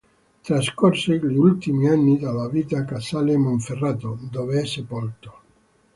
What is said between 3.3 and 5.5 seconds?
Monferrato, dove è sepolto.